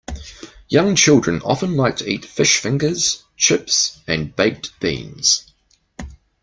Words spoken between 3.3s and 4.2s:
chips